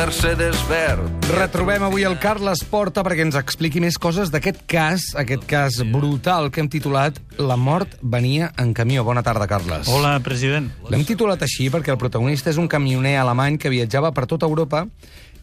Mercedes 0.00 0.56
verd. 0.64 1.26
Retrobem 1.28 1.82
avui 1.84 2.06
el 2.08 2.14
Carles 2.22 2.62
Porta 2.64 3.02
perquè 3.04 3.20
ens 3.26 3.36
expliqui 3.36 3.82
més 3.84 3.98
coses 4.00 4.30
d'aquest 4.32 4.62
cas, 4.70 5.02
aquest 5.20 5.42
cas 5.44 5.76
brutal 5.92 6.48
que 6.48 6.62
hem 6.62 6.70
titulat 6.72 7.18
La 7.36 7.58
mort 7.60 7.98
venia 8.00 8.48
en 8.56 8.72
camió. 8.72 9.04
Bona 9.04 9.20
tarda, 9.26 9.44
Carles. 9.50 9.90
Hola, 9.92 10.14
president. 10.24 10.70
L'hem 10.88 11.04
titulat 11.04 11.44
així 11.44 11.68
perquè 11.68 11.92
el 11.92 12.00
protagonista 12.00 12.48
és 12.48 12.56
un 12.56 12.70
camioner 12.72 13.18
alemany 13.20 13.60
que 13.60 13.68
viatjava 13.68 14.14
per 14.16 14.24
tota 14.30 14.48
Europa 14.48 14.86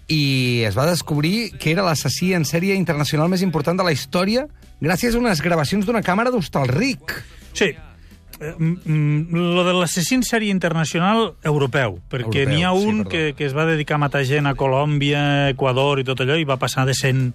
i 0.10 0.64
es 0.66 0.74
va 0.74 0.90
descobrir 0.90 1.52
que 1.62 1.76
era 1.76 1.86
l'assassí 1.86 2.34
en 2.34 2.48
sèrie 2.50 2.82
internacional 2.82 3.30
més 3.30 3.46
important 3.46 3.78
de 3.78 3.86
la 3.86 3.94
història 3.94 4.48
gràcies 4.82 5.14
a 5.14 5.22
unes 5.22 5.46
gravacions 5.46 5.86
d'una 5.86 6.02
càmera 6.02 6.34
d'Hostalric. 6.34 7.14
Sí, 7.54 7.76
lo 8.40 9.64
de 9.66 9.74
l'assassí 9.74 10.16
en 10.18 10.24
sèrie 10.24 10.52
internacional 10.54 11.34
europeu, 11.44 12.00
perquè 12.12 12.46
n'hi 12.50 12.64
ha 12.64 12.72
sí, 12.76 12.86
un 12.86 13.04
perdó. 13.04 13.10
que, 13.10 13.34
que 13.38 13.46
es 13.50 13.56
va 13.58 13.66
dedicar 13.66 13.96
a 13.98 14.04
matar 14.06 14.24
gent 14.26 14.48
a 14.48 14.56
Colòmbia, 14.56 15.50
Equador 15.54 16.00
i 16.02 16.06
tot 16.08 16.22
allò, 16.22 16.38
i 16.38 16.46
va 16.48 16.58
passar 16.62 16.86
de 16.86 16.94
100 16.98 17.32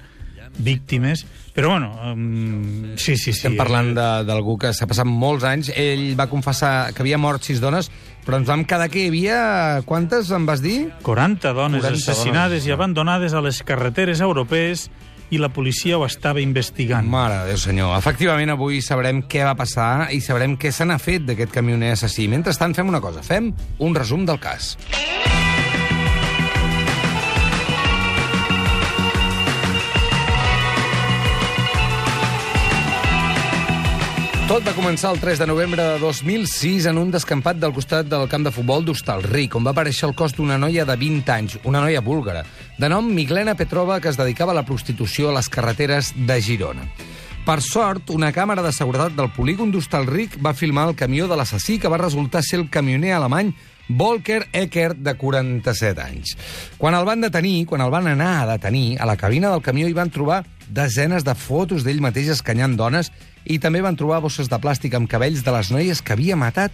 víctimes. 0.58 1.24
Però, 1.52 1.68
bueno, 1.70 1.90
um, 2.12 2.94
sí, 2.96 3.16
sí, 3.16 3.32
sí. 3.32 3.36
Estem 3.36 3.56
parlant 3.58 3.92
de- 3.96 4.24
d'algú 4.28 4.56
que 4.60 4.72
s'ha 4.72 4.86
passat 4.88 5.08
molts 5.08 5.44
anys. 5.44 5.70
Ell 5.76 6.14
va 6.16 6.26
confessar 6.30 6.92
que 6.94 7.02
havia 7.04 7.18
mort 7.20 7.44
sis 7.44 7.60
dones, 7.60 7.90
però 8.24 8.38
ens 8.40 8.48
vam 8.48 8.64
quedar 8.64 8.88
que 8.92 9.02
hi 9.04 9.08
havia... 9.10 9.82
Quantes, 9.84 10.30
em 10.32 10.46
vas 10.48 10.62
dir? 10.64 10.90
40 11.02 11.52
dones 11.56 11.82
40 11.84 11.98
assassinades 11.98 12.62
dones. 12.62 12.68
i 12.68 12.72
abandonades 12.72 13.34
a 13.34 13.42
les 13.44 13.62
carreteres 13.64 14.20
europees 14.20 14.90
i 15.32 15.40
la 15.40 15.48
policia 15.48 15.98
ho 15.98 16.04
estava 16.06 16.42
investigant. 16.44 17.08
Mare 17.08 17.40
de 17.42 17.52
Déu 17.52 17.60
senyor. 17.60 17.96
Efectivament, 17.96 18.52
avui 18.52 18.82
sabrem 18.84 19.24
què 19.24 19.46
va 19.48 19.56
passar 19.58 20.10
i 20.12 20.20
sabrem 20.20 20.58
què 20.60 20.72
se 20.72 20.86
n'ha 20.88 21.00
fet 21.00 21.24
d'aquest 21.28 21.56
camioner 21.56 21.94
assassí. 21.96 22.28
Mentrestant, 22.28 22.76
fem 22.76 22.92
una 22.92 23.00
cosa. 23.00 23.24
Fem 23.24 23.52
un 23.80 23.96
resum 23.96 24.28
del 24.28 24.40
cas. 24.42 24.74
Tot 34.52 34.66
va 34.68 34.74
començar 34.76 35.14
el 35.14 35.16
3 35.16 35.38
de 35.40 35.46
novembre 35.48 35.80
de 35.80 36.00
2006 36.02 36.84
en 36.90 36.98
un 37.00 37.08
descampat 37.14 37.56
del 37.56 37.72
costat 37.72 38.04
del 38.04 38.26
camp 38.28 38.42
de 38.44 38.50
futbol 38.52 38.82
d'Hostalric, 38.84 39.54
on 39.56 39.64
va 39.64 39.72
aparèixer 39.72 40.04
el 40.10 40.12
cos 40.12 40.34
d'una 40.36 40.58
noia 40.60 40.84
de 40.84 40.96
20 41.00 41.32
anys, 41.32 41.54
una 41.64 41.80
noia 41.80 42.02
búlgara, 42.04 42.42
de 42.76 42.90
nom 42.92 43.08
Miglena 43.16 43.54
Petrova, 43.56 43.96
que 43.96 44.12
es 44.12 44.20
dedicava 44.20 44.52
a 44.52 44.58
la 44.58 44.66
prostitució 44.68 45.30
a 45.30 45.38
les 45.38 45.48
carreteres 45.48 46.12
de 46.28 46.36
Girona. 46.44 46.84
Per 47.42 47.58
sort, 47.58 48.12
una 48.14 48.28
càmera 48.30 48.62
de 48.62 48.70
seguretat 48.70 49.16
del 49.18 49.32
polígon 49.34 49.72
d'Hostalric 49.74 50.36
va 50.38 50.52
filmar 50.54 50.84
el 50.86 50.94
camió 50.94 51.24
de 51.26 51.34
l'assassí, 51.34 51.80
que 51.82 51.90
va 51.90 51.98
resultar 51.98 52.38
ser 52.46 52.60
el 52.60 52.68
camioner 52.70 53.16
alemany 53.16 53.50
Volker 53.88 54.44
Eckert, 54.52 55.00
de 55.02 55.16
47 55.18 56.04
anys. 56.04 56.36
Quan 56.78 56.94
el 56.94 57.02
van 57.04 57.24
detenir, 57.26 57.64
quan 57.66 57.82
el 57.82 57.90
van 57.90 58.06
anar 58.12 58.30
a 58.36 58.46
detenir, 58.52 58.94
a 59.02 59.08
la 59.10 59.16
cabina 59.18 59.50
del 59.50 59.64
camió 59.66 59.88
hi 59.90 59.96
van 59.96 60.14
trobar 60.14 60.44
desenes 60.70 61.26
de 61.26 61.34
fotos 61.34 61.82
d'ell 61.82 61.98
mateix 62.04 62.30
escanyant 62.36 62.78
dones 62.78 63.10
i 63.42 63.58
també 63.58 63.82
van 63.82 63.98
trobar 63.98 64.22
bosses 64.22 64.46
de 64.46 64.62
plàstic 64.62 64.94
amb 64.94 65.10
cabells 65.10 65.42
de 65.42 65.56
les 65.58 65.74
noies 65.74 65.98
que 65.98 66.14
havia 66.14 66.38
matat. 66.38 66.70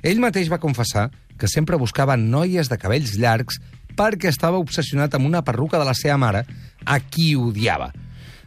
Ell 0.00 0.24
mateix 0.24 0.48
va 0.48 0.62
confessar 0.64 1.10
que 1.36 1.44
sempre 1.44 1.76
buscava 1.76 2.16
noies 2.16 2.72
de 2.72 2.80
cabells 2.80 3.18
llargs 3.20 3.60
perquè 4.00 4.32
estava 4.32 4.64
obsessionat 4.64 5.12
amb 5.12 5.28
una 5.28 5.44
perruca 5.44 5.76
de 5.76 5.84
la 5.84 5.94
seva 5.94 6.16
mare, 6.16 6.46
a 6.88 7.00
qui 7.04 7.34
odiava. 7.36 7.92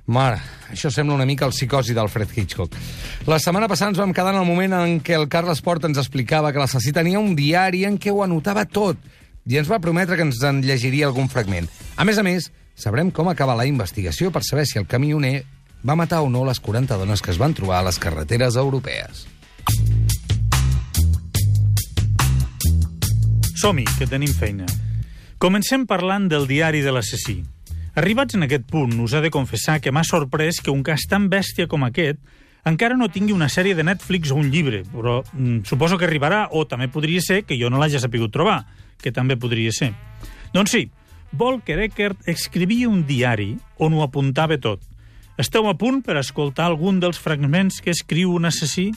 Mare, 0.10 0.40
això 0.74 0.90
sembla 0.90 1.14
una 1.14 1.26
mica 1.30 1.46
el 1.46 1.54
psicosi 1.54 1.94
d'Alfred 1.94 2.32
Hitchcock. 2.34 2.74
La 3.30 3.38
setmana 3.38 3.68
passada 3.70 3.92
ens 3.94 4.00
vam 4.02 4.14
quedar 4.16 4.34
en 4.34 4.40
el 4.42 4.48
moment 4.48 4.74
en 4.74 4.96
què 5.06 5.14
el 5.14 5.28
Carles 5.30 5.62
Porta 5.62 5.86
ens 5.86 6.00
explicava 6.02 6.50
que 6.50 6.58
l'assassí 6.58 6.90
tenia 6.96 7.22
un 7.22 7.36
diari 7.38 7.84
en 7.86 8.00
què 8.02 8.10
ho 8.10 8.24
anotava 8.26 8.66
tot 8.66 8.98
i 9.46 9.60
ens 9.62 9.70
va 9.70 9.78
prometre 9.82 10.18
que 10.18 10.26
ens 10.26 10.42
en 10.46 10.64
llegiria 10.66 11.06
algun 11.06 11.30
fragment. 11.30 11.70
A 11.96 12.08
més 12.10 12.18
a 12.18 12.26
més, 12.26 12.50
sabrem 12.74 13.12
com 13.14 13.30
acaba 13.30 13.58
la 13.58 13.68
investigació 13.70 14.34
per 14.34 14.42
saber 14.46 14.66
si 14.66 14.82
el 14.82 14.90
camioner 14.90 15.44
va 15.86 15.98
matar 15.98 16.24
o 16.26 16.30
no 16.34 16.42
les 16.48 16.60
40 16.60 16.98
dones 16.98 17.22
que 17.22 17.30
es 17.30 17.38
van 17.38 17.54
trobar 17.54 17.84
a 17.84 17.88
les 17.92 18.02
carreteres 18.02 18.58
europees. 18.58 19.28
Som-hi, 23.62 23.86
que 24.00 24.10
tenim 24.10 24.34
feina. 24.34 24.66
Comencem 25.38 25.86
parlant 25.86 26.30
del 26.32 26.50
diari 26.50 26.82
de 26.82 26.98
l'assassí. 26.98 27.44
Arribats 28.00 28.38
en 28.38 28.46
aquest 28.46 28.64
punt, 28.64 28.94
us 29.04 29.12
he 29.12 29.20
de 29.20 29.28
confessar 29.28 29.82
que 29.84 29.92
m'ha 29.92 30.06
sorprès 30.08 30.62
que 30.64 30.72
un 30.72 30.86
cas 30.88 31.04
tan 31.12 31.26
bèstia 31.28 31.68
com 31.68 31.84
aquest 31.84 32.22
encara 32.70 32.96
no 32.96 33.10
tingui 33.12 33.34
una 33.36 33.50
sèrie 33.52 33.76
de 33.76 33.84
Netflix 33.84 34.32
o 34.32 34.38
un 34.40 34.48
llibre, 34.54 34.86
però 34.88 35.18
mm, 35.34 35.66
suposo 35.68 35.98
que 36.00 36.08
arribarà, 36.08 36.46
o 36.56 36.64
també 36.64 36.88
podria 36.88 37.20
ser 37.20 37.42
que 37.44 37.58
jo 37.60 37.68
no 37.68 37.82
l'hagi 37.82 38.00
sapigut 38.00 38.32
trobar, 38.32 38.62
que 39.04 39.12
també 39.12 39.36
podria 39.36 39.74
ser. 39.76 39.90
Doncs 40.56 40.78
sí, 40.78 40.86
Volker 41.36 41.76
Eckert 41.90 42.24
escrivia 42.32 42.88
un 42.88 43.04
diari 43.04 43.52
on 43.84 43.98
ho 43.98 44.06
apuntava 44.08 44.56
tot. 44.64 44.80
Esteu 45.36 45.68
a 45.68 45.76
punt 45.76 46.00
per 46.00 46.16
escoltar 46.24 46.70
algun 46.70 47.04
dels 47.04 47.20
fragments 47.20 47.82
que 47.84 47.92
escriu 47.92 48.32
un 48.32 48.48
assassí? 48.48 48.94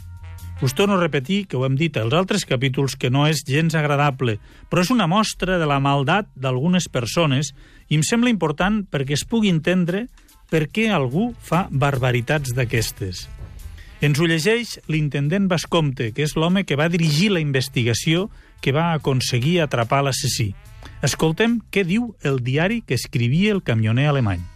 Us 0.63 0.75
torno 0.75 0.95
a 0.95 1.01
repetir 1.01 1.49
que 1.49 1.57
ho 1.59 1.65
hem 1.67 1.75
dit 1.75 1.97
als 1.99 2.15
altres 2.15 2.45
capítols 2.47 2.95
que 2.95 3.11
no 3.11 3.25
és 3.27 3.41
gens 3.43 3.75
agradable, 3.75 4.37
però 4.71 4.85
és 4.85 4.93
una 4.95 5.09
mostra 5.11 5.57
de 5.59 5.67
la 5.67 5.81
maldat 5.83 6.29
d'algunes 6.39 6.87
persones 6.87 7.51
i 7.91 7.99
em 7.99 8.05
sembla 8.07 8.31
important 8.31 8.85
perquè 8.87 9.17
es 9.19 9.27
pugui 9.27 9.51
entendre 9.51 10.05
per 10.55 10.69
què 10.71 10.87
algú 10.95 11.33
fa 11.43 11.65
barbaritats 11.67 12.55
d'aquestes. 12.55 13.27
Ens 14.07 14.23
ho 14.23 14.31
llegeix 14.31 14.77
l'intendent 14.87 15.51
Bascomte, 15.51 16.13
que 16.15 16.23
és 16.23 16.37
l'home 16.39 16.63
que 16.63 16.79
va 16.79 16.87
dirigir 16.91 17.33
la 17.35 17.43
investigació 17.43 18.29
que 18.63 18.71
va 18.71 18.93
aconseguir 18.95 19.59
atrapar 19.67 20.05
l'assassí. 20.07 20.53
Escoltem 21.03 21.59
què 21.75 21.83
diu 21.83 22.13
el 22.23 22.39
diari 22.39 22.85
que 22.87 22.95
escrivia 22.95 23.51
el 23.51 23.67
camioner 23.67 24.07
alemany. 24.15 24.52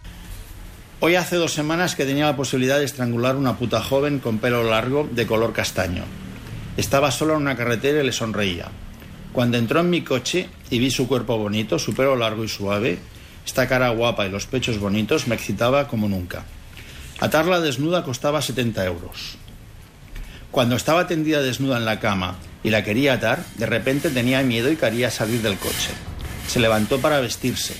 Hoy 0.99 1.13
hace 1.13 1.35
dos 1.35 1.53
semanas 1.53 1.95
que 1.95 2.05
tenía 2.05 2.25
la 2.25 2.35
posibilidad 2.35 2.79
de 2.79 2.85
estrangular 2.85 3.35
una 3.35 3.55
puta 3.55 3.83
joven 3.83 4.17
con 4.17 4.39
pelo 4.39 4.63
largo 4.63 5.07
de 5.11 5.27
color 5.27 5.53
castaño. 5.53 6.05
Estaba 6.75 7.11
sola 7.11 7.33
en 7.35 7.41
una 7.41 7.55
carretera 7.55 8.01
y 8.01 8.05
le 8.07 8.11
sonreía. 8.11 8.69
Cuando 9.31 9.59
entró 9.59 9.81
en 9.81 9.91
mi 9.91 10.01
coche 10.01 10.49
y 10.71 10.79
vi 10.79 10.89
su 10.89 11.07
cuerpo 11.07 11.37
bonito, 11.37 11.77
su 11.77 11.93
pelo 11.93 12.15
largo 12.15 12.43
y 12.43 12.49
suave, 12.49 12.97
esta 13.45 13.67
cara 13.67 13.89
guapa 13.89 14.25
y 14.25 14.31
los 14.31 14.47
pechos 14.47 14.79
bonitos 14.79 15.27
me 15.27 15.35
excitaba 15.35 15.87
como 15.87 16.09
nunca. 16.09 16.45
Atarla 17.19 17.59
desnuda 17.59 18.03
costaba 18.03 18.41
70 18.41 18.83
euros. 18.87 19.37
Cuando 20.49 20.75
estaba 20.75 21.05
tendida 21.05 21.43
desnuda 21.43 21.77
en 21.77 21.85
la 21.85 21.99
cama 21.99 22.37
y 22.63 22.71
la 22.71 22.83
quería 22.83 23.13
atar, 23.13 23.45
de 23.57 23.67
repente 23.67 24.09
tenía 24.09 24.41
miedo 24.41 24.71
y 24.71 24.77
quería 24.77 25.11
salir 25.11 25.43
del 25.43 25.59
coche. 25.59 25.91
Se 26.47 26.59
levantó 26.59 26.97
para 26.99 27.19
vestirse. 27.19 27.75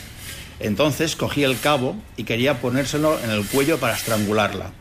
Entonces 0.60 1.16
cogí 1.16 1.44
el 1.44 1.60
cabo 1.60 1.96
y 2.16 2.24
quería 2.24 2.60
ponérselo 2.60 3.20
en 3.24 3.30
el 3.30 3.46
cuello 3.46 3.78
para 3.78 3.94
estrangularla. 3.94 4.72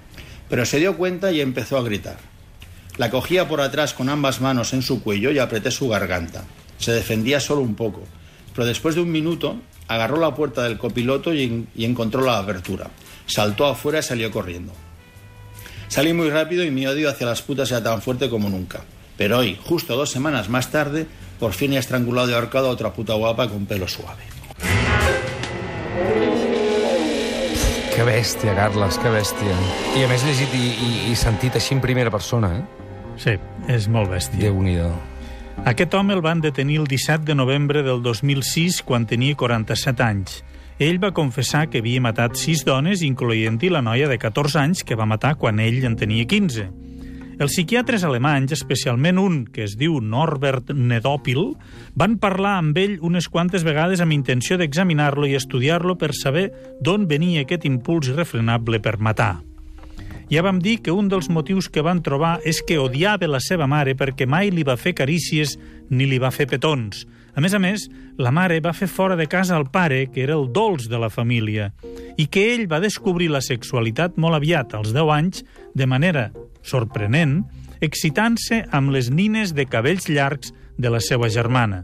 Pero 0.48 0.64
se 0.64 0.78
dio 0.78 0.96
cuenta 0.96 1.32
y 1.32 1.40
empezó 1.40 1.76
a 1.76 1.82
gritar. 1.82 2.16
La 2.96 3.10
cogía 3.10 3.46
por 3.46 3.60
atrás 3.60 3.92
con 3.92 4.08
ambas 4.08 4.40
manos 4.40 4.72
en 4.72 4.82
su 4.82 5.02
cuello 5.02 5.30
y 5.30 5.38
apreté 5.38 5.70
su 5.70 5.88
garganta. 5.88 6.44
Se 6.78 6.92
defendía 6.92 7.40
solo 7.40 7.60
un 7.60 7.74
poco, 7.74 8.02
pero 8.54 8.66
después 8.66 8.94
de 8.94 9.02
un 9.02 9.12
minuto 9.12 9.56
agarró 9.88 10.18
la 10.18 10.34
puerta 10.34 10.62
del 10.62 10.78
copiloto 10.78 11.34
y, 11.34 11.66
encontró 11.78 12.22
la 12.22 12.38
abertura. 12.38 12.90
Saltó 13.26 13.66
afuera 13.66 13.98
y 13.98 14.02
salió 14.02 14.30
corriendo. 14.30 14.72
Salí 15.88 16.12
muy 16.12 16.30
rápido 16.30 16.64
y 16.64 16.70
mi 16.70 16.86
odio 16.86 17.10
hacia 17.10 17.26
las 17.26 17.42
putas 17.42 17.70
era 17.70 17.82
tan 17.82 18.00
fuerte 18.00 18.30
como 18.30 18.48
nunca. 18.48 18.80
Pero 19.16 19.38
hoy, 19.38 19.58
justo 19.62 19.96
dos 19.96 20.10
semanas 20.10 20.48
más 20.48 20.70
tarde, 20.70 21.06
por 21.38 21.52
fin 21.52 21.74
he 21.74 21.78
estrangulado 21.78 22.30
y 22.30 22.34
ahorcado 22.34 22.68
a 22.68 22.70
otra 22.70 22.92
puta 22.92 23.14
guapa 23.14 23.48
con 23.48 23.66
pelo 23.66 23.88
suave. 23.88 24.35
Que 27.96 28.04
bèstia, 28.04 28.52
Carles, 28.52 28.98
que 29.00 29.08
bèstia. 29.08 29.54
I 29.96 30.02
a 30.04 30.08
més 30.10 30.20
llegit 30.26 30.52
i, 30.52 30.66
i, 30.68 30.88
i 31.08 31.14
sentit 31.16 31.54
així 31.56 31.72
en 31.72 31.80
primera 31.80 32.10
persona, 32.12 32.50
eh? 32.58 32.90
Sí, 33.16 33.32
és 33.72 33.86
molt 33.88 34.10
bèstia. 34.12 34.42
Déu-n'hi-do. 34.42 34.90
Aquest 35.64 35.96
home 35.96 36.12
el 36.12 36.20
van 36.20 36.42
detenir 36.44 36.76
el 36.82 36.90
17 36.90 37.24
de 37.24 37.34
novembre 37.38 37.80
del 37.86 38.02
2006 38.04 38.82
quan 38.84 39.08
tenia 39.08 39.32
47 39.40 40.04
anys. 40.04 40.42
Ell 40.76 41.00
va 41.00 41.14
confessar 41.16 41.70
que 41.72 41.80
havia 41.80 42.02
matat 42.04 42.36
sis 42.36 42.66
dones, 42.68 43.00
incloent-hi 43.00 43.72
la 43.72 43.80
noia 43.80 44.10
de 44.12 44.20
14 44.20 44.60
anys 44.60 44.84
que 44.84 44.98
va 45.00 45.08
matar 45.08 45.38
quan 45.40 45.56
ell 45.64 45.80
en 45.88 45.96
tenia 45.96 46.28
15. 46.28 46.68
Els 47.36 47.52
psiquiatres 47.52 48.00
alemanys, 48.08 48.54
especialment 48.56 49.18
un 49.20 49.34
que 49.52 49.66
es 49.66 49.74
diu 49.76 49.98
Norbert 50.00 50.70
Nedopil, 50.72 51.50
van 51.92 52.14
parlar 52.16 52.54
amb 52.62 52.78
ell 52.80 52.94
unes 53.04 53.26
quantes 53.28 53.60
vegades 53.66 54.00
amb 54.00 54.14
intenció 54.16 54.56
d'examinar-lo 54.56 55.28
i 55.28 55.36
estudiar-lo 55.36 55.98
per 56.00 56.14
saber 56.16 56.46
d'on 56.80 57.04
venia 57.10 57.42
aquest 57.44 57.66
impuls 57.68 58.08
irrefrenable 58.08 58.80
per 58.80 58.96
matar. 59.04 59.34
Ja 60.32 60.42
vam 60.42 60.62
dir 60.64 60.78
que 60.80 60.96
un 60.96 61.10
dels 61.12 61.28
motius 61.28 61.68
que 61.68 61.84
van 61.84 62.00
trobar 62.02 62.38
és 62.40 62.62
que 62.64 62.80
odiava 62.80 63.28
la 63.28 63.42
seva 63.44 63.68
mare 63.68 63.92
perquè 64.00 64.24
mai 64.24 64.48
li 64.48 64.64
va 64.64 64.78
fer 64.80 64.94
carícies 64.96 65.58
ni 65.90 66.08
li 66.08 66.16
va 66.18 66.32
fer 66.32 66.48
petons. 66.48 67.04
A 67.36 67.44
més 67.44 67.52
a 67.52 67.60
més, 67.60 67.84
la 68.16 68.32
mare 68.32 68.62
va 68.64 68.72
fer 68.72 68.88
fora 68.88 69.14
de 69.14 69.28
casa 69.28 69.60
el 69.60 69.68
pare, 69.68 70.06
que 70.08 70.24
era 70.24 70.40
el 70.40 70.48
dolç 70.56 70.88
de 70.88 70.96
la 70.96 71.12
família, 71.12 71.68
i 72.16 72.26
que 72.32 72.46
ell 72.54 72.66
va 72.70 72.80
descobrir 72.80 73.28
la 73.32 73.42
sexualitat 73.44 74.16
molt 74.16 74.38
aviat, 74.38 74.74
als 74.74 74.92
10 74.96 75.12
anys, 75.12 75.44
de 75.76 75.86
manera 75.86 76.30
sorprenent, 76.64 77.42
excitant-se 77.84 78.64
amb 78.72 78.94
les 78.94 79.10
nines 79.12 79.52
de 79.54 79.66
cabells 79.68 80.08
llargs 80.08 80.54
de 80.76 80.90
la 80.92 81.00
seva 81.00 81.28
germana. 81.32 81.82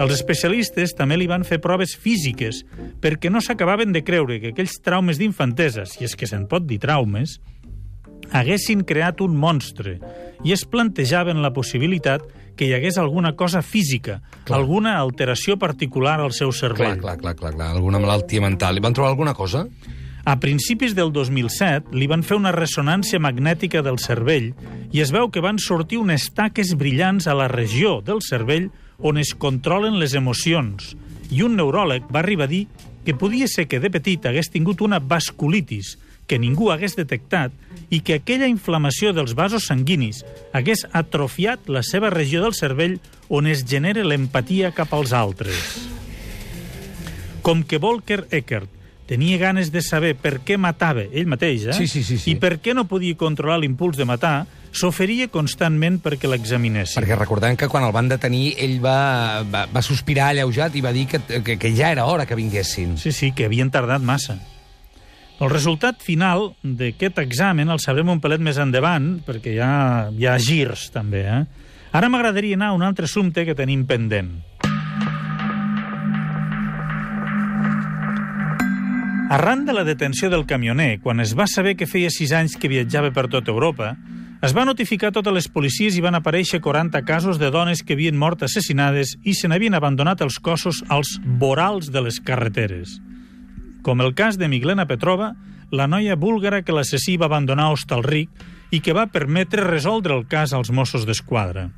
Els 0.00 0.14
especialistes 0.14 0.94
també 0.96 1.18
li 1.20 1.28
van 1.28 1.44
fer 1.44 1.60
proves 1.60 1.92
físiques 2.00 2.62
perquè 3.02 3.30
no 3.30 3.42
s'acabaven 3.44 3.92
de 3.92 4.02
creure 4.04 4.38
que 4.40 4.52
aquells 4.52 4.78
traumes 4.80 5.20
d'infantesa, 5.20 5.84
si 5.86 6.06
és 6.06 6.16
que 6.16 6.28
se'n 6.28 6.46
pot 6.48 6.64
dir 6.66 6.80
traumes, 6.80 7.36
haguessin 8.32 8.86
creat 8.88 9.20
un 9.20 9.36
monstre 9.36 9.98
i 10.42 10.54
es 10.56 10.64
plantejaven 10.64 11.42
la 11.44 11.52
possibilitat 11.52 12.24
que 12.56 12.68
hi 12.68 12.74
hagués 12.76 12.98
alguna 12.98 13.34
cosa 13.36 13.62
física, 13.62 14.20
clar. 14.44 14.60
alguna 14.60 14.98
alteració 14.98 15.58
particular 15.58 16.20
al 16.20 16.32
seu 16.36 16.52
cervell. 16.52 16.98
Clar, 16.98 17.18
clar, 17.18 17.18
clar, 17.18 17.34
clar, 17.36 17.52
clar, 17.56 17.70
alguna 17.76 18.00
malaltia 18.02 18.42
mental. 18.44 18.76
Li 18.76 18.84
van 18.84 18.94
trobar 18.96 19.12
alguna 19.12 19.34
cosa? 19.34 19.66
A 20.24 20.36
principis 20.38 20.94
del 20.94 21.10
2007 21.10 21.96
li 21.98 22.06
van 22.06 22.22
fer 22.22 22.36
una 22.38 22.52
ressonància 22.54 23.18
magnètica 23.18 23.80
del 23.82 23.98
cervell 23.98 24.52
i 24.94 25.02
es 25.02 25.10
veu 25.10 25.32
que 25.34 25.42
van 25.42 25.58
sortir 25.58 25.98
unes 25.98 26.28
taques 26.30 26.76
brillants 26.78 27.26
a 27.26 27.34
la 27.34 27.48
regió 27.50 27.96
del 28.06 28.22
cervell 28.22 28.68
on 29.02 29.18
es 29.18 29.34
controlen 29.34 29.98
les 29.98 30.14
emocions. 30.14 30.94
I 31.34 31.42
un 31.42 31.56
neuròleg 31.58 32.06
va 32.06 32.20
arribar 32.22 32.46
a 32.46 32.52
dir 32.52 32.68
que 33.02 33.16
podia 33.18 33.48
ser 33.50 33.66
que 33.66 33.80
de 33.82 33.90
petit 33.90 34.22
hagués 34.30 34.52
tingut 34.54 34.84
una 34.86 35.00
vasculitis, 35.02 35.96
que 36.26 36.38
ningú 36.38 36.70
hagués 36.72 36.96
detectat 36.96 37.52
i 37.92 38.00
que 38.00 38.20
aquella 38.20 38.48
inflamació 38.48 39.12
dels 39.12 39.34
vasos 39.38 39.66
sanguinis 39.68 40.22
hagués 40.52 40.86
atrofiat 40.92 41.68
la 41.68 41.82
seva 41.86 42.10
regió 42.14 42.42
del 42.44 42.56
cervell 42.56 42.98
on 43.28 43.48
es 43.50 43.64
genera 43.68 44.04
l'empatia 44.04 44.72
cap 44.76 44.92
als 44.94 45.12
altres. 45.12 45.58
Com 47.42 47.64
que 47.66 47.80
Volker 47.82 48.26
Eckert 48.30 48.70
tenia 49.06 49.36
ganes 49.36 49.72
de 49.74 49.82
saber 49.82 50.14
per 50.16 50.38
què 50.46 50.56
matava 50.56 51.04
ell 51.10 51.28
mateix, 51.28 51.66
eh? 51.68 51.76
Sí, 51.76 51.88
sí, 51.90 52.04
sí, 52.06 52.16
sí. 52.16 52.32
i 52.32 52.38
per 52.40 52.56
què 52.62 52.72
no 52.72 52.86
podia 52.88 53.18
controlar 53.18 53.58
l'impuls 53.60 53.98
de 53.98 54.06
matar, 54.08 54.46
s'oferia 54.72 55.28
constantment 55.28 55.98
perquè 56.00 56.30
l'examinessin. 56.30 56.96
Perquè 57.02 57.18
recordem 57.18 57.58
que 57.60 57.68
quan 57.68 57.84
el 57.84 57.92
van 57.92 58.08
detenir 58.08 58.54
ell 58.62 58.78
va, 58.80 59.42
va, 59.44 59.66
va 59.68 59.84
sospirar 59.84 60.30
alleujat 60.32 60.78
i 60.78 60.84
va 60.84 60.94
dir 60.96 61.04
que, 61.10 61.20
que, 61.44 61.58
que 61.60 61.74
ja 61.76 61.92
era 61.92 62.06
hora 62.08 62.24
que 62.26 62.38
vinguessin. 62.38 62.96
Sí, 62.96 63.12
sí, 63.12 63.34
que 63.36 63.50
havien 63.50 63.74
tardat 63.74 64.00
massa. 64.00 64.38
El 65.42 65.50
resultat 65.50 65.98
final 65.98 66.52
d'aquest 66.62 67.16
examen 67.18 67.72
el 67.74 67.80
sabrem 67.82 68.12
un 68.12 68.20
pelet 68.22 68.38
més 68.38 68.60
endavant, 68.62 69.16
perquè 69.26 69.56
hi 69.56 69.58
ha, 69.58 69.72
hi 70.14 70.28
ha 70.30 70.36
girs, 70.38 70.84
també. 70.94 71.24
Eh? 71.26 71.40
Ara 71.98 72.10
m'agradaria 72.12 72.54
anar 72.54 72.68
a 72.70 72.76
un 72.76 72.84
altre 72.86 73.08
assumpte 73.10 73.42
que 73.48 73.56
tenim 73.58 73.82
pendent. 73.90 74.30
Arran 79.34 79.66
de 79.66 79.74
la 79.74 79.82
detenció 79.82 80.30
del 80.30 80.46
camioner, 80.46 81.00
quan 81.02 81.18
es 81.18 81.34
va 81.34 81.50
saber 81.50 81.74
que 81.74 81.90
feia 81.90 82.12
sis 82.14 82.30
anys 82.30 82.54
que 82.54 82.70
viatjava 82.70 83.10
per 83.10 83.26
tota 83.32 83.50
Europa, 83.50 83.96
es 84.46 84.54
va 84.54 84.68
notificar 84.68 85.10
a 85.10 85.16
totes 85.18 85.34
les 85.34 85.50
policies 85.50 85.98
i 85.98 86.04
van 86.04 86.14
aparèixer 86.14 86.62
40 86.62 87.02
casos 87.02 87.42
de 87.42 87.50
dones 87.50 87.82
que 87.82 87.98
havien 87.98 88.14
mort 88.18 88.46
assassinades 88.46 89.16
i 89.24 89.34
se 89.34 89.50
n'havien 89.50 89.74
abandonat 89.74 90.22
els 90.22 90.38
cossos 90.38 90.84
als 90.86 91.16
vorals 91.40 91.90
de 91.90 92.06
les 92.06 92.22
carreteres 92.22 93.00
com 93.82 94.00
el 94.00 94.14
cas 94.14 94.38
de 94.38 94.48
Miglena 94.48 94.86
Petrova, 94.86 95.34
la 95.72 95.88
noia 95.88 96.16
búlgara 96.16 96.62
que 96.62 96.74
l'assassí 96.74 97.16
va 97.18 97.26
abandonar 97.30 97.70
a 97.70 97.76
Hostalric 97.76 98.30
i 98.72 98.80
que 98.80 98.94
va 98.96 99.08
permetre 99.12 99.64
resoldre 99.66 100.14
el 100.16 100.26
cas 100.28 100.52
als 100.52 100.70
Mossos 100.70 101.06
d'Esquadra. 101.08 101.68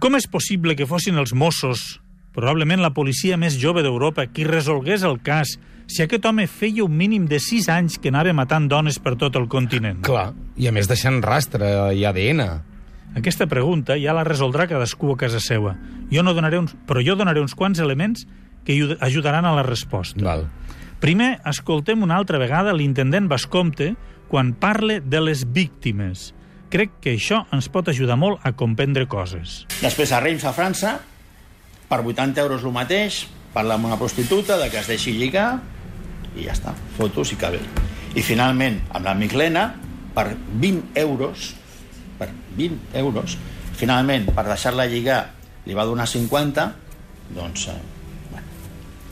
Com 0.00 0.16
és 0.16 0.26
possible 0.30 0.76
que 0.78 0.88
fossin 0.88 1.18
els 1.20 1.34
Mossos, 1.36 2.00
probablement 2.32 2.80
la 2.80 2.94
policia 2.96 3.36
més 3.36 3.58
jove 3.60 3.82
d'Europa, 3.84 4.24
qui 4.32 4.46
resolgués 4.48 5.04
el 5.04 5.18
cas 5.20 5.58
si 5.90 6.04
aquest 6.04 6.24
home 6.24 6.46
feia 6.46 6.84
un 6.86 6.94
mínim 6.96 7.26
de 7.26 7.40
6 7.42 7.68
anys 7.74 7.98
que 7.98 8.12
anava 8.12 8.32
matant 8.32 8.68
dones 8.70 9.00
per 9.02 9.16
tot 9.18 9.36
el 9.36 9.48
continent? 9.50 10.04
Clar, 10.06 10.30
i 10.56 10.70
a 10.70 10.72
més 10.72 10.88
deixant 10.88 11.18
rastre 11.24 11.90
i 11.98 12.06
ADN. 12.06 12.44
Aquesta 13.18 13.48
pregunta 13.50 13.96
ja 13.98 14.14
la 14.14 14.22
resoldrà 14.24 14.68
cadascú 14.70 15.10
a 15.12 15.18
casa 15.18 15.40
seva. 15.42 15.74
Jo 16.14 16.22
no 16.22 16.34
donaré 16.34 16.60
uns, 16.62 16.76
però 16.86 17.02
jo 17.02 17.16
donaré 17.18 17.42
uns 17.42 17.56
quants 17.58 17.82
elements 17.82 18.22
que 18.64 18.78
ajudaran 19.00 19.44
a 19.44 19.56
la 19.56 19.66
resposta. 19.66 20.22
Val. 20.22 20.46
Primer, 21.00 21.38
escoltem 21.48 22.02
una 22.04 22.18
altra 22.20 22.36
vegada 22.36 22.74
l'intendent 22.76 23.24
Bascomte 23.24 23.94
quan 24.28 24.52
parle 24.52 24.98
de 25.00 25.22
les 25.24 25.46
víctimes. 25.48 26.34
Crec 26.68 26.98
que 27.00 27.14
això 27.16 27.46
ens 27.56 27.70
pot 27.72 27.88
ajudar 27.88 28.18
molt 28.20 28.44
a 28.44 28.52
comprendre 28.52 29.06
coses. 29.08 29.62
Després 29.80 30.12
a 30.12 30.20
Reims, 30.20 30.44
a 30.44 30.52
França, 30.52 30.98
per 31.88 32.02
80 32.04 32.44
euros 32.44 32.68
el 32.68 32.76
mateix, 32.76 33.22
parla 33.56 33.80
amb 33.80 33.88
una 33.88 33.96
prostituta 33.96 34.60
de 34.60 34.68
que 34.68 34.82
es 34.84 34.92
deixi 34.92 35.16
lligar 35.16 35.48
i 36.36 36.44
ja 36.44 36.52
està, 36.52 36.76
fotos 37.00 37.32
i 37.32 37.40
cabell. 37.40 37.64
I 38.12 38.20
finalment, 38.20 38.82
amb 38.92 39.08
la 39.08 39.16
Miglena, 39.16 39.66
per 40.12 40.28
20 40.36 41.00
euros, 41.00 41.50
per 42.20 42.28
20 42.60 43.00
euros, 43.00 43.40
finalment, 43.80 44.28
per 44.36 44.44
deixar-la 44.52 44.84
lligar, 44.84 45.22
li 45.64 45.72
va 45.72 45.88
donar 45.88 46.04
50, 46.12 46.70
doncs, 47.32 47.70
eh, 47.72 48.40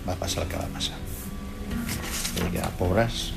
va 0.04 0.20
passar 0.20 0.44
el 0.44 0.52
que 0.52 0.60
va 0.60 0.74
passar. 0.76 1.07
I 2.38 2.50
que, 2.54 2.62
pobres, 2.78 3.32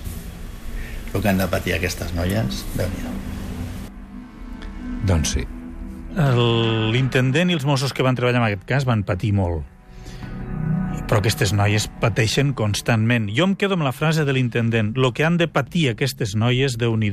el 1.14 1.22
que 1.22 1.30
han 1.30 1.42
de 1.42 1.48
patir 1.52 1.76
aquestes 1.76 2.14
noies, 2.16 2.64
déu 2.78 2.88
nhi 2.92 3.12
Doncs 5.10 5.34
sí. 5.34 5.44
L'intendent 6.94 7.50
i 7.50 7.56
els 7.58 7.66
Mossos 7.66 7.94
que 7.96 8.04
van 8.06 8.18
treballar 8.18 8.42
en 8.42 8.48
aquest 8.50 8.66
cas 8.70 8.86
van 8.86 9.04
patir 9.08 9.32
molt. 9.34 9.64
Però 11.10 11.20
aquestes 11.20 11.52
noies 11.56 11.90
pateixen 12.00 12.54
constantment. 12.56 13.30
Jo 13.36 13.48
em 13.50 13.56
quedo 13.60 13.76
amb 13.76 13.88
la 13.88 13.96
frase 13.96 14.24
de 14.28 14.36
l'intendent. 14.36 14.94
Lo 14.96 15.12
que 15.12 15.26
han 15.26 15.40
de 15.42 15.50
patir 15.52 15.90
aquestes 15.90 16.36
noies, 16.36 16.78
de 16.78 16.88
nhi 16.88 17.12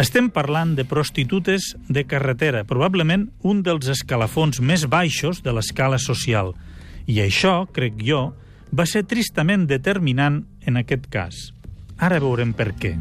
Estem 0.00 0.30
parlant 0.32 0.74
de 0.74 0.86
prostitutes 0.88 1.76
de 1.86 2.06
carretera, 2.08 2.64
probablement 2.64 3.28
un 3.44 3.60
dels 3.62 3.90
escalafons 3.92 4.62
més 4.64 4.86
baixos 4.88 5.42
de 5.44 5.52
l'escala 5.52 5.98
social. 5.98 6.54
I 7.06 7.20
això, 7.20 7.68
crec 7.70 8.00
jo, 8.00 8.32
va 8.72 8.86
ser 8.88 9.04
tristament 9.04 9.66
determinant 9.68 10.42
en 10.66 10.80
aquest 10.80 11.06
cas. 11.12 11.52
Ara 11.98 12.18
veurem 12.20 12.54
per 12.56 12.72
què. 12.74 12.96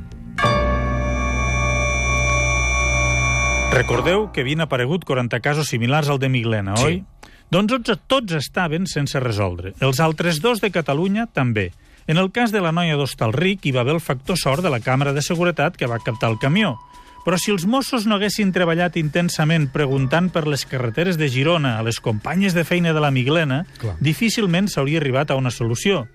Recordeu 3.72 4.28
que 4.36 4.44
havien 4.44 4.62
aparegut 4.66 5.06
40 5.08 5.40
casos 5.40 5.70
similars 5.72 6.10
al 6.12 6.20
de 6.20 6.28
Miglena, 6.30 6.76
Sí. 6.76 6.84
oi? 6.86 7.04
Doncs 7.52 7.72
tots, 7.72 8.00
tots 8.08 8.34
estaven 8.34 8.86
sense 8.88 9.20
resoldre. 9.20 9.74
Els 9.80 10.00
altres 10.00 10.42
dos 10.42 10.60
de 10.62 10.72
Catalunya 10.72 11.26
també. 11.28 11.72
En 12.08 12.18
el 12.18 12.32
cas 12.32 12.52
de 12.52 12.62
la 12.62 12.72
noia 12.72 12.96
d'Hostalric 12.96 13.66
hi 13.66 13.72
va 13.72 13.82
haver 13.82 13.94
el 13.96 14.02
factor 14.04 14.38
sort 14.38 14.64
de 14.64 14.70
la 14.70 14.80
càmera 14.80 15.14
de 15.14 15.22
seguretat 15.22 15.78
que 15.78 15.88
va 15.88 16.00
captar 16.00 16.30
el 16.32 16.40
camió. 16.40 16.78
Però 17.26 17.38
si 17.38 17.52
els 17.54 17.68
Mossos 17.70 18.08
no 18.10 18.16
haguessin 18.18 18.50
treballat 18.52 18.96
intensament 18.98 19.68
preguntant 19.70 20.32
per 20.34 20.48
les 20.50 20.66
carreteres 20.66 21.20
de 21.22 21.28
Girona 21.30 21.76
a 21.78 21.84
les 21.86 22.00
companyes 22.02 22.56
de 22.58 22.64
feina 22.66 22.94
de 22.94 23.00
la 23.04 23.12
Miglena, 23.12 23.66
Clar. 23.78 23.96
difícilment 24.02 24.68
s'hauria 24.68 24.98
arribat 25.00 25.30
a 25.32 25.36
una 25.38 25.52
solució. 25.52 26.08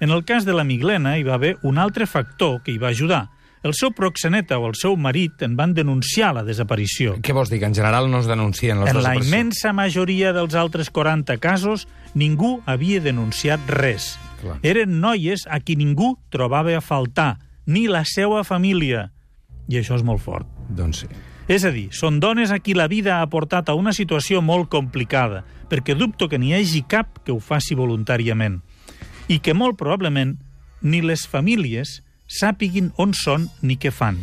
En 0.00 0.10
el 0.10 0.24
cas 0.24 0.44
de 0.44 0.54
la 0.54 0.64
Miglena 0.64 1.16
hi 1.18 1.24
va 1.26 1.34
haver 1.34 1.56
un 1.62 1.78
altre 1.78 2.06
factor 2.06 2.62
que 2.62 2.70
hi 2.72 2.78
va 2.78 2.88
ajudar. 2.94 3.30
El 3.64 3.72
seu 3.72 3.94
proxeneta 3.96 4.58
o 4.60 4.66
el 4.68 4.74
seu 4.76 4.94
marit 5.00 5.40
en 5.42 5.54
van 5.56 5.72
denunciar 5.72 6.34
la 6.36 6.42
desaparició. 6.44 7.14
Què 7.24 7.32
vols 7.32 7.48
dir, 7.48 7.62
que 7.62 7.66
en 7.70 7.74
general 7.74 8.10
no 8.12 8.18
es 8.20 8.26
denuncien 8.28 8.78
les 8.82 8.90
En 8.90 8.98
la 8.98 9.00
desaparicions? 9.00 9.32
immensa 9.32 9.72
majoria 9.72 10.34
dels 10.36 10.54
altres 10.54 10.90
40 10.90 11.38
casos, 11.40 11.88
ningú 12.12 12.60
havia 12.66 13.00
denunciat 13.00 13.64
res. 13.72 14.18
Clar. 14.42 14.58
Eren 14.62 15.00
noies 15.00 15.46
a 15.48 15.60
qui 15.64 15.76
ningú 15.80 16.18
trobava 16.28 16.76
a 16.76 16.82
faltar, 16.84 17.38
ni 17.64 17.86
la 17.88 18.04
seva 18.04 18.44
família. 18.44 19.13
I 19.68 19.80
això 19.80 19.96
és 19.98 20.04
molt 20.04 20.22
fort. 20.22 20.48
Doncs 20.68 21.04
sí. 21.04 21.08
És 21.48 21.64
a 21.68 21.70
dir, 21.74 21.90
són 21.92 22.20
dones 22.20 22.52
a 22.54 22.58
qui 22.64 22.72
la 22.76 22.88
vida 22.88 23.18
ha 23.20 23.28
portat 23.28 23.68
a 23.68 23.74
una 23.76 23.92
situació 23.92 24.40
molt 24.40 24.70
complicada, 24.72 25.42
perquè 25.68 25.96
dubto 25.96 26.28
que 26.28 26.40
n'hi 26.40 26.54
hagi 26.56 26.84
cap 26.88 27.20
que 27.24 27.34
ho 27.34 27.40
faci 27.40 27.76
voluntàriament. 27.76 28.62
I 29.28 29.40
que 29.44 29.56
molt 29.56 29.76
probablement 29.80 30.38
ni 30.84 31.02
les 31.04 31.26
famílies 31.28 32.00
sàpiguin 32.28 32.92
on 33.00 33.12
són 33.16 33.48
ni 33.62 33.76
què 33.80 33.92
fan. 33.92 34.22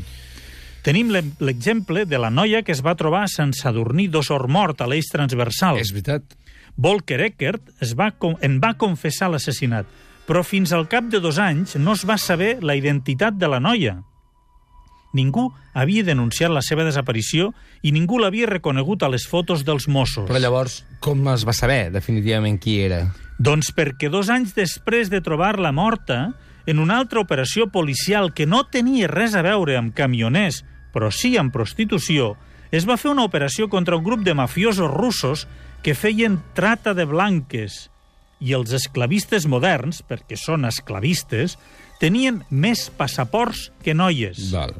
Tenim 0.82 1.12
l'exemple 1.14 2.08
de 2.10 2.18
la 2.18 2.32
noia 2.34 2.64
que 2.66 2.74
es 2.74 2.82
va 2.82 2.98
trobar 2.98 3.28
sense 3.30 3.68
adornir 3.70 4.08
d'osor 4.10 4.48
mort 4.50 4.82
a 4.82 4.88
l'eix 4.90 5.12
transversal. 5.14 5.78
És 5.78 5.94
veritat. 5.94 6.26
Volker 6.74 7.20
Eckert 7.22 7.70
es 7.86 7.94
va, 7.94 8.10
en 8.42 8.58
va 8.64 8.74
confessar 8.82 9.30
l'assassinat, 9.30 9.86
però 10.26 10.42
fins 10.42 10.74
al 10.74 10.88
cap 10.90 11.06
de 11.12 11.20
dos 11.22 11.38
anys 11.38 11.76
no 11.78 11.94
es 11.94 12.06
va 12.08 12.18
saber 12.18 12.56
la 12.66 12.74
identitat 12.80 13.38
de 13.38 13.50
la 13.52 13.60
noia. 13.62 14.00
Ningú 15.14 15.50
havia 15.74 16.06
denunciat 16.08 16.54
la 16.54 16.64
seva 16.64 16.86
desaparició 16.88 17.52
i 17.84 17.92
ningú 17.92 18.20
l'havia 18.22 18.48
reconegut 18.50 19.04
a 19.04 19.10
les 19.12 19.26
fotos 19.28 19.66
dels 19.68 19.88
Mossos. 19.92 20.30
Però 20.30 20.40
llavors, 20.40 20.82
com 21.04 21.26
es 21.34 21.44
va 21.48 21.56
saber 21.56 21.90
definitivament 21.92 22.60
qui 22.62 22.80
era? 22.86 23.06
Doncs 23.42 23.74
perquè 23.76 24.12
dos 24.14 24.30
anys 24.30 24.54
després 24.56 25.10
de 25.10 25.20
trobar-la 25.26 25.74
morta, 25.74 26.32
en 26.66 26.80
una 26.80 27.00
altra 27.02 27.20
operació 27.20 27.68
policial 27.74 28.32
que 28.38 28.46
no 28.46 28.64
tenia 28.70 29.10
res 29.10 29.36
a 29.36 29.42
veure 29.42 29.80
amb 29.80 29.96
camioners, 29.98 30.62
però 30.94 31.10
sí 31.12 31.34
amb 31.40 31.54
prostitució, 31.54 32.36
es 32.72 32.88
va 32.88 33.00
fer 33.02 33.12
una 33.12 33.26
operació 33.28 33.68
contra 33.68 33.98
un 33.98 34.06
grup 34.06 34.22
de 34.24 34.36
mafiosos 34.38 34.92
russos 34.92 35.48
que 35.84 35.96
feien 35.96 36.40
trata 36.56 36.94
de 36.94 37.06
blanques. 37.10 37.90
I 38.40 38.54
els 38.58 38.72
esclavistes 38.74 39.46
moderns, 39.50 40.02
perquè 40.08 40.38
són 40.40 40.66
esclavistes, 40.66 41.58
tenien 42.00 42.42
més 42.50 42.88
passaports 42.98 43.70
que 43.84 43.94
noies. 43.98 44.50
Val. 44.54 44.78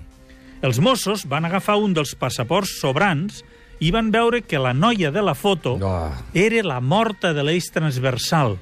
Els 0.62 0.80
Mossos 0.80 1.26
van 1.26 1.46
agafar 1.48 1.78
un 1.82 1.94
dels 1.98 2.14
passaports 2.16 2.76
sobrants 2.82 3.42
i 3.82 3.90
van 3.92 4.12
veure 4.14 4.44
que 4.46 4.60
la 4.62 4.74
noia 4.78 5.10
de 5.12 5.22
la 5.26 5.34
foto 5.34 5.78
Oh. 5.82 6.12
era 6.34 6.62
la 6.64 6.80
morta 6.82 7.34
de 7.34 7.44
l'eix 7.44 7.72
transversal. 7.74 8.58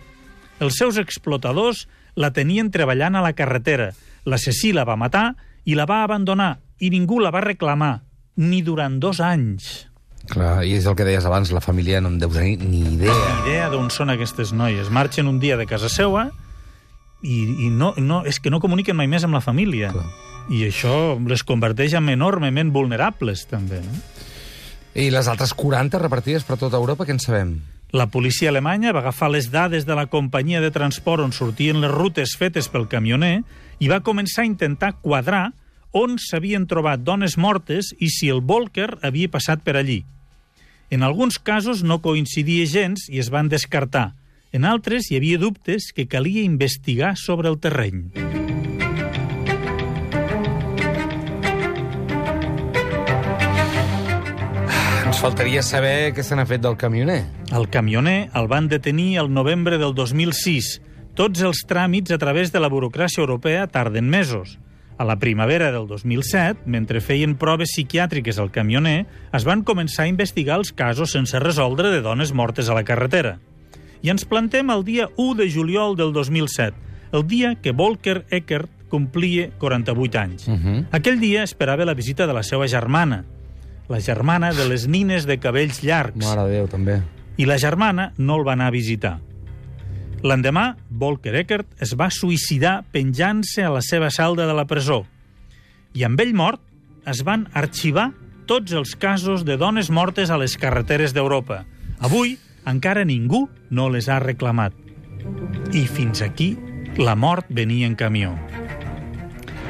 Els 0.59 0.77
seus 0.79 0.97
explotadors 0.97 1.87
la 2.15 2.31
tenien 2.31 2.71
treballant 2.71 3.15
a 3.15 3.21
la 3.21 3.33
carretera. 3.33 3.91
L'assassí 4.25 4.71
la 4.73 4.85
va 4.87 4.95
matar 4.95 5.35
i 5.65 5.75
la 5.75 5.85
va 5.85 6.03
abandonar 6.03 6.59
i 6.79 6.89
ningú 6.89 7.19
la 7.19 7.31
va 7.31 7.41
reclamar, 7.43 8.01
ni 8.37 8.61
durant 8.63 8.99
dos 8.99 9.19
anys. 9.19 9.87
Clar, 10.29 10.63
i 10.63 10.75
és 10.77 10.85
el 10.87 10.95
que 10.95 11.03
deies 11.07 11.25
abans, 11.25 11.51
la 11.51 11.59
família 11.63 11.99
no 11.99 12.07
en 12.11 12.19
deu 12.19 12.29
tenir 12.31 12.57
ni 12.63 12.79
idea. 12.95 13.15
Idea 13.43 13.69
d'on 13.71 13.89
són 13.91 14.09
aquestes 14.13 14.53
noies. 14.53 14.89
Marxen 14.91 15.27
un 15.27 15.39
dia 15.39 15.57
de 15.57 15.65
casa 15.67 15.89
seua 15.89 16.29
i, 17.23 17.65
i 17.65 17.69
no, 17.69 17.93
no, 17.97 18.23
és 18.25 18.39
que 18.39 18.51
no 18.51 18.59
comuniquen 18.63 18.95
mai 18.95 19.07
més 19.11 19.23
amb 19.27 19.35
la 19.35 19.41
família. 19.43 19.91
Clar. 19.91 20.05
I 20.49 20.63
això 20.65 21.17
les 21.29 21.43
converteix 21.45 21.93
en 21.97 22.09
enormement 22.09 22.71
vulnerables, 22.73 23.45
també. 23.49 23.83
No? 23.85 23.99
I 24.97 25.11
les 25.13 25.27
altres 25.29 25.53
40 25.53 26.01
repartides 26.01 26.43
per 26.43 26.57
tota 26.57 26.79
Europa, 26.81 27.05
què 27.05 27.13
en 27.13 27.21
sabem? 27.21 27.59
La 27.93 28.09
policia 28.09 28.49
alemanya 28.49 28.91
va 28.93 29.01
agafar 29.01 29.31
les 29.33 29.49
dades 29.53 29.85
de 29.85 29.95
la 29.97 30.07
companyia 30.09 30.61
de 30.61 30.69
transport 30.73 31.23
on 31.23 31.33
sortien 31.33 31.79
les 31.81 31.93
rutes 31.93 32.35
fetes 32.37 32.69
pel 32.69 32.89
camioner 32.89 33.41
i 33.79 33.89
va 33.89 34.03
començar 34.05 34.43
a 34.43 34.49
intentar 34.49 34.95
quadrar 35.01 35.51
on 35.93 36.17
s'havien 36.21 36.67
trobat 36.69 37.01
dones 37.01 37.37
mortes 37.37 37.93
i 37.97 38.11
si 38.13 38.29
el 38.29 38.41
Volker 38.41 38.91
havia 39.01 39.29
passat 39.29 39.65
per 39.65 39.77
allí. 39.77 40.03
En 40.89 41.01
alguns 41.05 41.39
casos 41.39 41.81
no 41.83 42.01
coincidia 42.01 42.65
gens 42.65 43.07
i 43.09 43.21
es 43.21 43.29
van 43.33 43.49
descartar. 43.49 44.13
En 44.53 44.65
altres 44.65 45.09
hi 45.09 45.17
havia 45.17 45.41
dubtes 45.41 45.89
que 45.93 46.09
calia 46.09 46.45
investigar 46.45 47.15
sobre 47.17 47.49
el 47.49 47.57
terreny. 47.61 48.38
Ens 55.19 55.25
faltaria 55.27 55.59
saber 55.59 56.13
què 56.15 56.23
se 56.23 56.31
n'ha 56.31 56.45
fet 56.47 56.61
del 56.63 56.77
camioner. 56.79 57.25
El 57.51 57.65
camioner 57.67 58.29
el 58.39 58.45
van 58.47 58.69
detenir 58.71 59.17
el 59.19 59.27
novembre 59.35 59.75
del 59.77 59.91
2006. 59.91 60.67
Tots 61.19 61.41
els 61.43 61.65
tràmits 61.67 62.13
a 62.15 62.17
través 62.21 62.53
de 62.53 62.61
la 62.63 62.69
burocràcia 62.71 63.19
europea 63.19 63.65
tarden 63.67 64.07
mesos. 64.07 64.53
A 64.95 65.03
la 65.03 65.17
primavera 65.19 65.73
del 65.75 65.89
2007, 65.89 66.63
mentre 66.63 67.01
feien 67.03 67.33
proves 67.35 67.73
psiquiàtriques 67.73 68.39
al 68.39 68.53
camioner, 68.55 69.09
es 69.35 69.43
van 69.43 69.65
començar 69.67 70.05
a 70.05 70.11
investigar 70.13 70.55
els 70.55 70.71
casos 70.71 71.11
sense 71.11 71.41
resoldre 71.43 71.91
de 71.91 71.99
dones 71.99 72.31
mortes 72.31 72.69
a 72.69 72.77
la 72.77 72.85
carretera. 72.87 73.41
I 73.99 74.13
ens 74.13 74.23
plantem 74.23 74.71
el 74.71 74.85
dia 74.87 75.09
1 75.17 75.35
de 75.41 75.49
juliol 75.51 75.97
del 75.99 76.13
2007, 76.15 76.79
el 77.11 77.27
dia 77.27 77.57
que 77.59 77.75
Volker 77.75 78.23
Eckert 78.29 78.71
complia 78.87 79.49
48 79.59 80.19
anys. 80.23 80.47
Uh 80.47 80.55
-huh. 80.55 80.87
Aquell 80.91 81.19
dia 81.19 81.43
esperava 81.43 81.83
la 81.83 81.93
visita 81.93 82.25
de 82.25 82.31
la 82.31 82.43
seva 82.43 82.69
germana, 82.69 83.25
la 83.89 83.99
germana 83.99 84.51
de 84.53 84.67
les 84.69 84.87
nines 84.87 85.25
de 85.25 85.39
cabells 85.41 85.81
llargs 85.83 86.21
Mare 86.21 86.45
de 86.47 86.59
Déu, 86.59 86.67
també. 86.69 86.99
i 87.37 87.47
la 87.49 87.57
germana 87.57 88.11
no 88.17 88.37
el 88.37 88.45
va 88.45 88.53
anar 88.53 88.67
a 88.69 88.75
visitar. 88.75 89.17
L'endemà, 90.21 90.75
Volker 90.89 91.33
Eckert 91.39 91.81
es 91.81 91.93
va 91.95 92.09
suïcidar 92.11 92.83
penjant-se 92.91 93.63
a 93.63 93.71
la 93.71 93.81
seva 93.81 94.09
celda 94.11 94.45
de 94.49 94.53
la 94.53 94.65
presó. 94.67 95.05
I 95.95 96.03
amb 96.03 96.19
ell 96.19 96.33
mort 96.35 96.61
es 97.07 97.23
van 97.23 97.47
arxivar 97.53 98.11
tots 98.45 98.73
els 98.75 98.95
casos 98.99 99.45
de 99.45 99.55
dones 99.57 99.89
mortes 99.89 100.29
a 100.29 100.37
les 100.37 100.57
carreteres 100.59 101.13
d'Europa. 101.15 101.63
Avui 101.99 102.37
encara 102.67 103.05
ningú 103.05 103.47
no 103.69 103.87
les 103.89 104.09
ha 104.09 104.19
reclamat. 104.19 104.73
I 105.73 105.85
fins 105.87 106.21
aquí 106.21 106.57
la 106.97 107.15
mort 107.15 107.47
venia 107.49 107.87
en 107.87 107.95
camió. 107.95 108.35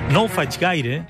No 0.10 0.26
ho 0.26 0.28
faig 0.32 0.58
gaire, 0.60 1.04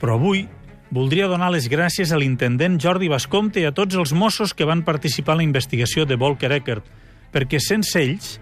però 0.00 0.16
avui 0.16 0.46
voldria 0.90 1.28
donar 1.30 1.50
les 1.54 1.68
gràcies 1.70 2.12
a 2.12 2.18
l'intendent 2.18 2.78
Jordi 2.82 3.08
Bascomte 3.10 3.62
i 3.62 3.66
a 3.68 3.74
tots 3.74 3.96
els 3.98 4.12
Mossos 4.12 4.54
que 4.54 4.68
van 4.68 4.84
participar 4.86 5.36
en 5.36 5.42
la 5.42 5.48
investigació 5.48 6.06
de 6.06 6.18
Volker 6.18 6.52
Eckert, 6.56 6.86
perquè 7.30 7.60
sense 7.62 7.98
ells 8.00 8.38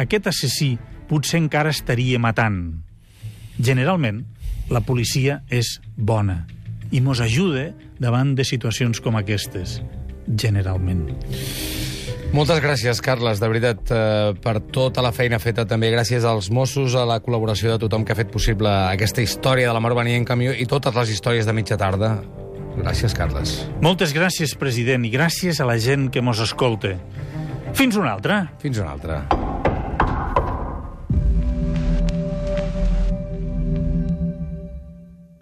aquest 0.00 0.30
assassí 0.32 0.74
potser 1.10 1.42
encara 1.42 1.74
estaria 1.74 2.18
matant. 2.22 2.80
Generalment, 3.60 4.24
la 4.70 4.80
policia 4.86 5.42
és 5.50 5.78
bona 5.96 6.44
i 6.90 7.02
mos 7.04 7.20
ajuda 7.22 7.70
davant 8.00 8.34
de 8.34 8.46
situacions 8.46 9.02
com 9.02 9.18
aquestes. 9.20 9.78
Generalment. 10.26 11.06
Moltes 12.30 12.60
gràcies, 12.62 13.00
Carles, 13.02 13.40
de 13.42 13.48
veritat, 13.50 13.90
eh, 13.90 14.34
per 14.38 14.60
tota 14.70 15.02
la 15.02 15.10
feina 15.10 15.40
feta 15.42 15.64
també. 15.66 15.90
Gràcies 15.90 16.22
als 16.24 16.48
Mossos, 16.48 16.94
a 16.94 17.04
la 17.04 17.18
col·laboració 17.18 17.72
de 17.72 17.78
tothom 17.82 18.04
que 18.04 18.12
ha 18.12 18.16
fet 18.16 18.30
possible 18.30 18.70
aquesta 18.70 19.20
història 19.20 19.66
de 19.66 19.74
la 19.74 19.80
mort 19.80 19.96
venia 19.96 20.16
en 20.16 20.24
camió 20.24 20.54
i 20.54 20.64
totes 20.64 20.94
les 20.94 21.10
històries 21.10 21.44
de 21.44 21.52
mitja 21.52 21.76
tarda. 21.76 22.22
Gràcies, 22.78 23.16
Carles. 23.18 23.66
Moltes 23.82 24.14
gràcies, 24.14 24.54
president, 24.56 25.04
i 25.04 25.10
gràcies 25.10 25.58
a 25.60 25.66
la 25.66 25.76
gent 25.76 26.08
que 26.08 26.22
mos 26.22 26.38
escolta. 26.38 26.94
Fins 27.74 27.96
una 27.96 28.12
altra. 28.12 28.44
Fins 28.62 28.78
una 28.78 28.92
altra. 28.92 29.24